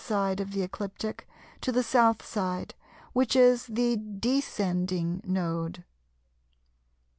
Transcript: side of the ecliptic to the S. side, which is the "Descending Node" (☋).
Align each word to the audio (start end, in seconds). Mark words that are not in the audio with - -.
side 0.03 0.39
of 0.39 0.49
the 0.49 0.63
ecliptic 0.63 1.27
to 1.61 1.71
the 1.71 1.81
S. 1.81 2.25
side, 2.27 2.73
which 3.13 3.35
is 3.35 3.67
the 3.67 3.97
"Descending 3.97 5.21
Node" 5.23 5.73
(☋). 5.73 5.83